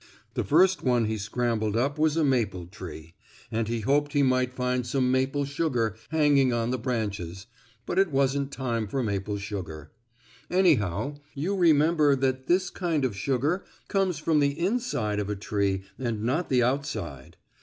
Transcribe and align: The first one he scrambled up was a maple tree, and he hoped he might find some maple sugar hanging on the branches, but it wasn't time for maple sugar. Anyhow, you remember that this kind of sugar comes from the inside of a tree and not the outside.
The 0.33 0.43
first 0.43 0.81
one 0.83 1.05
he 1.05 1.19
scrambled 1.19 1.77
up 1.77 1.99
was 1.99 2.17
a 2.17 2.23
maple 2.23 2.65
tree, 2.65 3.13
and 3.51 3.67
he 3.67 3.81
hoped 3.81 4.13
he 4.13 4.23
might 4.23 4.51
find 4.51 4.83
some 4.83 5.11
maple 5.11 5.45
sugar 5.45 5.95
hanging 6.09 6.51
on 6.51 6.71
the 6.71 6.79
branches, 6.79 7.45
but 7.85 7.99
it 7.99 8.09
wasn't 8.11 8.51
time 8.51 8.87
for 8.87 9.03
maple 9.03 9.37
sugar. 9.37 9.91
Anyhow, 10.49 11.17
you 11.35 11.55
remember 11.55 12.15
that 12.15 12.47
this 12.47 12.71
kind 12.71 13.05
of 13.05 13.15
sugar 13.15 13.63
comes 13.89 14.17
from 14.17 14.39
the 14.39 14.57
inside 14.59 15.19
of 15.19 15.29
a 15.29 15.35
tree 15.35 15.83
and 15.99 16.23
not 16.23 16.49
the 16.49 16.63
outside. 16.63 17.37